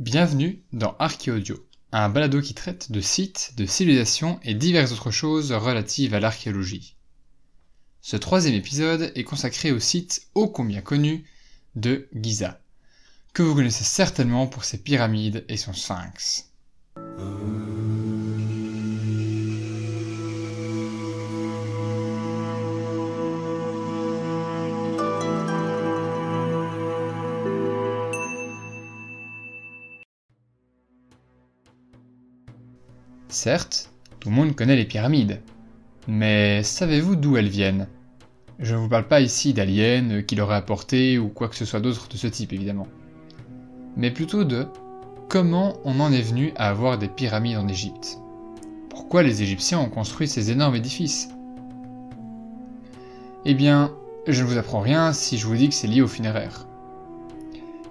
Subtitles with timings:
[0.00, 1.62] Bienvenue dans Archéaudio,
[1.92, 6.96] un balado qui traite de sites, de civilisations et diverses autres choses relatives à l'archéologie.
[8.00, 11.26] Ce troisième épisode est consacré au site ô combien connu
[11.76, 12.62] de Giza,
[13.34, 16.46] que vous connaissez certainement pour ses pyramides et son sphinx.
[33.30, 35.40] Certes, tout le monde connaît les pyramides.
[36.08, 37.86] Mais savez-vous d'où elles viennent?
[38.58, 41.78] Je ne vous parle pas ici d'aliens qui l'auraient apporté ou quoi que ce soit
[41.78, 42.88] d'autre de ce type évidemment.
[43.96, 44.66] Mais plutôt de
[45.28, 48.18] comment on en est venu à avoir des pyramides en Égypte?
[48.88, 51.28] Pourquoi les Égyptiens ont construit ces énormes édifices?
[53.44, 53.92] Eh bien,
[54.26, 56.66] je ne vous apprends rien si je vous dis que c'est lié aux funéraires.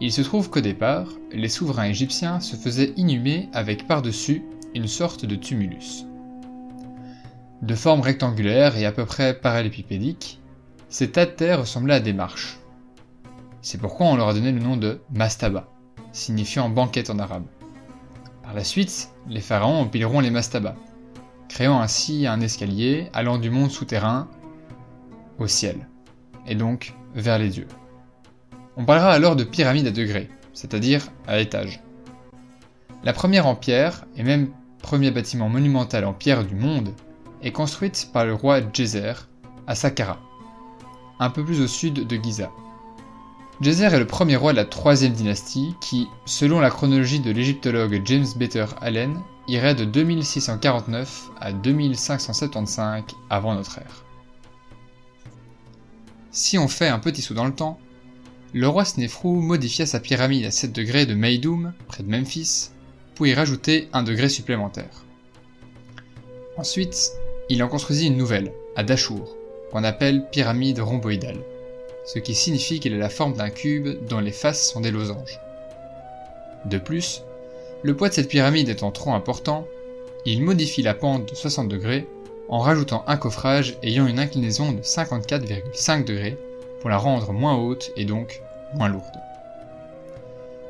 [0.00, 5.24] Il se trouve qu'au départ, les souverains égyptiens se faisaient inhumer avec par-dessus une sorte
[5.24, 6.04] de tumulus.
[7.62, 10.40] De forme rectangulaire et à peu près parallélépipédique,
[10.88, 12.58] ces tas de terre ressemblaient à des marches.
[13.62, 15.68] C'est pourquoi on leur a donné le nom de mastaba,
[16.12, 17.46] signifiant banquette en arabe.
[18.42, 20.76] Par la suite, les pharaons empileront les mastabas,
[21.48, 24.28] créant ainsi un escalier allant du monde souterrain
[25.38, 25.88] au ciel,
[26.46, 27.68] et donc vers les dieux.
[28.76, 31.80] On parlera alors de pyramide à degrés, c'est-à-dire à étages.
[33.04, 34.50] La première en pierre, et même
[34.84, 36.92] premier bâtiment monumental en pierre du monde,
[37.42, 39.14] est construite par le roi Djeser
[39.66, 40.20] à Saqqara,
[41.18, 42.50] un peu plus au sud de Giza.
[43.62, 48.02] Djeser est le premier roi de la troisième dynastie qui, selon la chronologie de l'égyptologue
[48.04, 49.18] James Better Allen,
[49.48, 54.04] irait de 2649 à 2575 avant notre ère.
[56.30, 57.78] Si on fait un petit saut dans le temps,
[58.52, 62.68] le roi Snefrou modifia sa pyramide à 7 degrés de Meidoum, près de Memphis,
[63.14, 65.04] pour y rajouter un degré supplémentaire.
[66.56, 67.12] Ensuite,
[67.48, 69.36] il en construisit une nouvelle, à Dachour,
[69.70, 71.40] qu'on appelle pyramide rhomboïdale,
[72.06, 75.40] ce qui signifie qu'elle a la forme d'un cube dont les faces sont des losanges.
[76.64, 77.22] De plus,
[77.82, 79.66] le poids de cette pyramide étant trop important,
[80.24, 82.06] il modifie la pente de 60 degrés
[82.48, 86.38] en rajoutant un coffrage ayant une inclinaison de 54,5 degrés
[86.80, 88.40] pour la rendre moins haute et donc
[88.74, 89.20] moins lourde.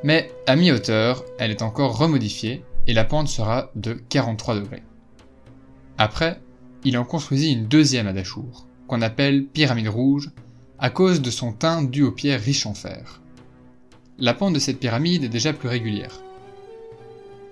[0.05, 4.83] Mais à mi-hauteur, elle est encore remodifiée et la pente sera de 43 degrés.
[5.97, 6.39] Après,
[6.83, 10.29] il en construisit une deuxième à Dachour, qu'on appelle pyramide rouge,
[10.77, 13.19] à cause de son teint dû aux pierres riches en fer.
[14.19, 16.21] La pente de cette pyramide est déjà plus régulière.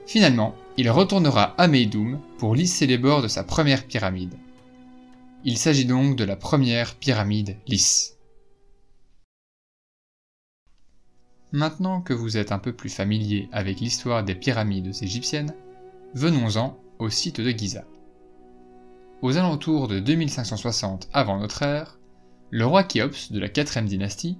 [0.05, 4.35] Finalement, il retournera à Meidoum pour lisser les bords de sa première pyramide.
[5.43, 8.19] Il s'agit donc de la première pyramide lisse.
[11.55, 15.53] Maintenant que vous êtes un peu plus familier avec l'histoire des pyramides égyptiennes,
[16.15, 17.83] venons-en au site de Giza.
[19.21, 21.99] Aux alentours de 2560 avant notre ère,
[22.49, 24.39] le roi Khéops de la 4ème dynastie,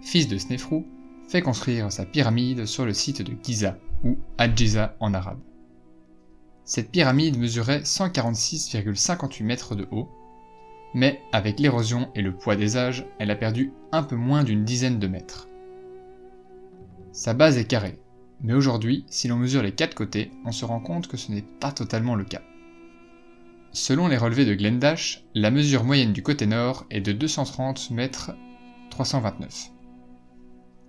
[0.00, 0.86] fils de Snefrou,
[1.28, 5.40] fait construire sa pyramide sur le site de Giza, ou Adjiza en arabe.
[6.64, 10.08] Cette pyramide mesurait 146,58 mètres de haut,
[10.94, 14.64] mais avec l'érosion et le poids des âges, elle a perdu un peu moins d'une
[14.64, 15.48] dizaine de mètres.
[17.16, 17.98] Sa base est carrée,
[18.42, 21.40] mais aujourd'hui, si l'on mesure les quatre côtés, on se rend compte que ce n'est
[21.40, 22.42] pas totalement le cas.
[23.72, 28.32] Selon les relevés de Glendash, la mesure moyenne du côté nord est de 230 mètres
[28.90, 29.70] 329.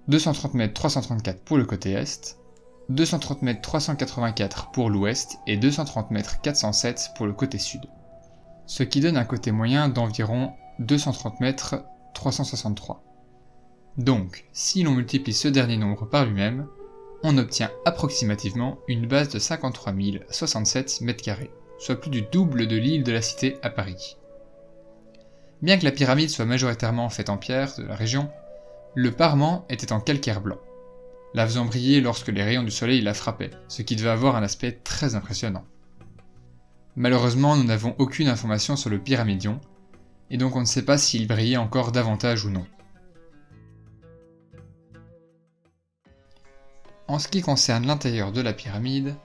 [0.09, 2.37] 230 mètres 334 pour le côté est,
[2.89, 7.85] 230 mètres 384 pour l'ouest et 230 mètres 407 pour le côté sud.
[8.65, 13.06] Ce qui donne un côté moyen d'environ 230 mètres 363.
[13.97, 16.67] Donc, si l'on multiplie ce dernier nombre par lui-même,
[17.23, 19.93] on obtient approximativement une base de 53
[20.29, 21.49] 067 m2,
[21.79, 24.17] soit plus du double de l'île de la Cité à Paris.
[25.63, 28.29] Bien que la pyramide soit majoritairement faite en pierre de la région,
[28.93, 30.59] le parement était en calcaire blanc,
[31.33, 34.43] la faisant briller lorsque les rayons du soleil la frappaient, ce qui devait avoir un
[34.43, 35.65] aspect très impressionnant.
[36.95, 39.59] Malheureusement, nous n'avons aucune information sur le pyramidion,
[40.29, 42.65] et donc on ne sait pas s'il brillait encore davantage ou non.
[47.07, 49.15] En ce qui concerne l'intérieur de la pyramide,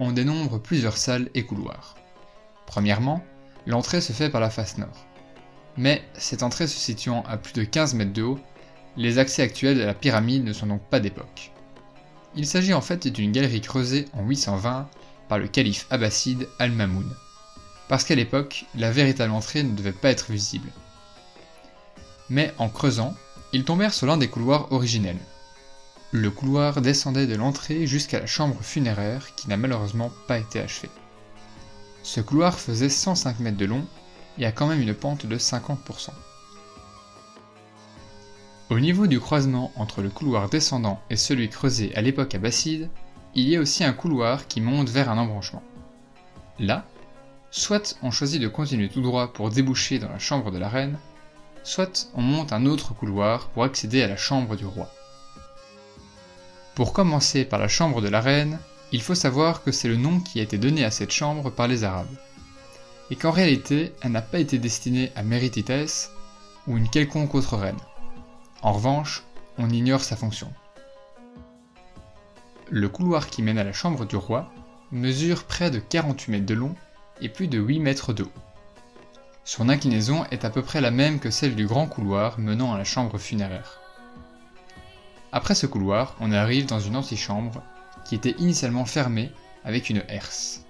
[0.00, 1.94] on dénombre plusieurs salles et couloirs.
[2.66, 3.22] Premièrement,
[3.66, 5.06] l'entrée se fait par la face nord.
[5.76, 8.40] Mais cette entrée se situant à plus de 15 mètres de haut,
[8.96, 11.52] les accès actuels de la pyramide ne sont donc pas d'époque.
[12.34, 14.88] Il s'agit en fait d'une galerie creusée en 820
[15.28, 17.08] par le calife abbasside Al-Mamoun,
[17.88, 20.70] parce qu'à l'époque, la véritable entrée ne devait pas être visible.
[22.28, 23.14] Mais en creusant,
[23.52, 25.18] ils tombèrent sur l'un des couloirs originels,
[26.12, 30.88] Le couloir descendait de l'entrée jusqu'à la chambre funéraire qui n'a malheureusement pas été achevée.
[32.02, 33.84] Ce couloir faisait 105 mètres de long
[34.38, 36.08] et a quand même une pente de 50%.
[38.70, 42.88] Au niveau du croisement entre le couloir descendant et celui creusé à l'époque abbasside,
[43.34, 45.62] il y a aussi un couloir qui monte vers un embranchement.
[46.58, 46.86] Là,
[47.50, 50.98] soit on choisit de continuer tout droit pour déboucher dans la chambre de la reine,
[51.64, 54.90] soit on monte un autre couloir pour accéder à la chambre du roi.
[56.78, 58.60] Pour commencer par la chambre de la reine,
[58.92, 61.66] il faut savoir que c'est le nom qui a été donné à cette chambre par
[61.66, 62.06] les Arabes,
[63.10, 66.12] et qu'en réalité elle n'a pas été destinée à Méritites
[66.68, 67.80] ou une quelconque autre reine.
[68.62, 69.24] En revanche,
[69.58, 70.52] on ignore sa fonction.
[72.70, 74.48] Le couloir qui mène à la chambre du roi
[74.92, 76.76] mesure près de 48 mètres de long
[77.20, 78.32] et plus de 8 mètres de haut.
[79.42, 82.78] Son inclinaison est à peu près la même que celle du grand couloir menant à
[82.78, 83.80] la chambre funéraire.
[85.32, 87.62] Après ce couloir, on arrive dans une antichambre
[88.04, 89.30] qui était initialement fermée
[89.64, 90.64] avec une herse.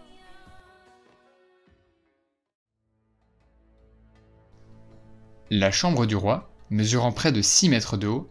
[5.50, 8.28] La chambre du roi mesurant près de 6 mètres de haut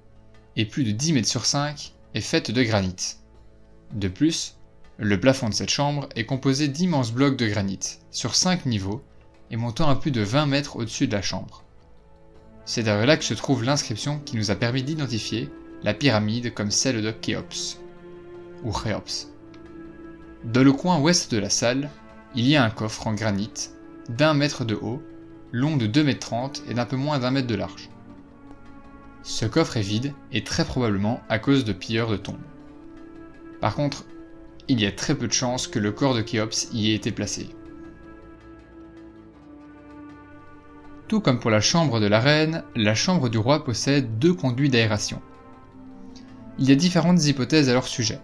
[0.57, 3.17] et plus de 10 mètres sur 5, est faite de granit.
[3.93, 4.57] De plus,
[4.97, 9.03] le plafond de cette chambre est composé d'immenses blocs de granit, sur 5 niveaux,
[9.51, 11.63] et montant à plus de 20 mètres au-dessus de la chambre.
[12.65, 15.49] C'est d'ailleurs là que se trouve l'inscription qui nous a permis d'identifier
[15.83, 17.79] la pyramide comme celle de Khéops,
[18.63, 19.31] ou Khéops.
[20.43, 21.89] Dans le coin ouest de la salle,
[22.35, 23.69] il y a un coffre en granit
[24.09, 25.01] d'un mètre de haut,
[25.51, 27.89] long de 2 mètres 30 et d'un peu moins d'un mètre de large.
[29.23, 32.37] Ce coffre est vide, et très probablement à cause de pilleurs de tombes.
[33.59, 34.05] Par contre,
[34.69, 37.11] il y a très peu de chances que le corps de Khéops y ait été
[37.11, 37.49] placé.
[41.07, 44.69] Tout comme pour la chambre de la reine, la chambre du roi possède deux conduits
[44.69, 45.21] d'aération.
[46.59, 48.19] Il y a différentes hypothèses à leur sujet,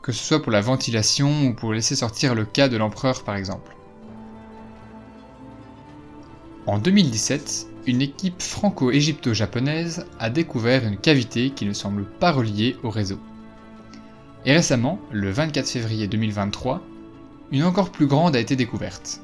[0.00, 3.34] que ce soit pour la ventilation ou pour laisser sortir le cas de l'empereur par
[3.34, 3.76] exemple.
[6.66, 12.90] En 2017, une équipe franco-égypto-japonaise a découvert une cavité qui ne semble pas reliée au
[12.90, 13.18] réseau.
[14.46, 16.80] Et récemment, le 24 février 2023,
[17.50, 19.20] une encore plus grande a été découverte.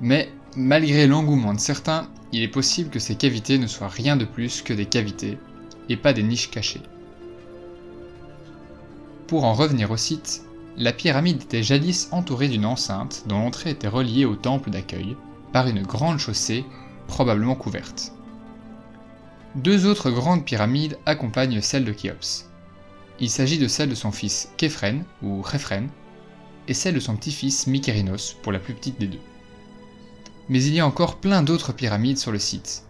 [0.00, 4.26] Mais malgré l'engouement de certains, il est possible que ces cavités ne soient rien de
[4.26, 5.38] plus que des cavités,
[5.88, 6.82] et pas des niches cachées.
[9.28, 10.40] Pour en revenir au site,
[10.78, 15.18] la pyramide était jadis entourée d'une enceinte dont l'entrée était reliée au temple d'accueil
[15.52, 16.64] par une grande chaussée
[17.08, 18.12] probablement couverte.
[19.54, 22.48] Deux autres grandes pyramides accompagnent celle de Khéops.
[23.20, 25.90] Il s'agit de celle de son fils Képhren, ou Khéphren,
[26.66, 29.20] et celle de son petit-fils Mykérinos, pour la plus petite des deux.
[30.48, 32.84] Mais il y a encore plein d'autres pyramides sur le site.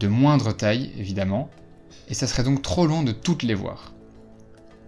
[0.00, 1.48] De moindre taille, évidemment,
[2.08, 3.92] et ça serait donc trop long de toutes les voir.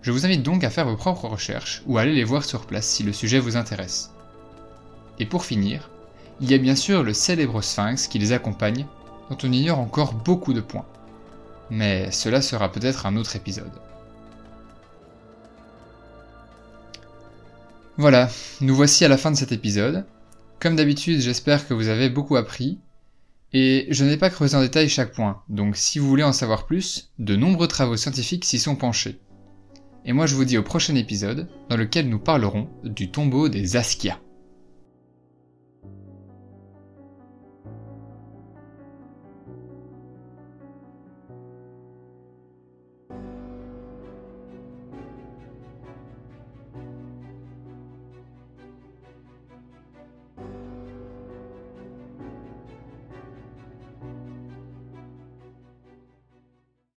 [0.04, 2.66] Je vous invite donc à faire vos propres recherches ou à aller les voir sur
[2.66, 4.10] place si le sujet vous intéresse.
[5.18, 5.88] Et pour finir,
[6.42, 8.86] il y a bien sûr le célèbre sphinx qui les accompagne,
[9.30, 10.84] dont on ignore encore beaucoup de points.
[11.70, 13.72] Mais cela sera peut-être un autre épisode.
[17.96, 18.28] Voilà,
[18.60, 20.04] nous voici à la fin de cet épisode.
[20.60, 22.78] Comme d'habitude, j'espère que vous avez beaucoup appris.
[23.54, 26.66] Et je n'ai pas creusé en détail chaque point, donc si vous voulez en savoir
[26.66, 29.18] plus, de nombreux travaux scientifiques s'y sont penchés.
[30.04, 33.76] Et moi je vous dis au prochain épisode, dans lequel nous parlerons du tombeau des
[33.76, 34.20] Askia.